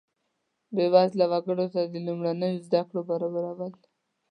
[0.75, 3.73] بیوزله وګړو ته د لومړنیو زده کړو برابرول.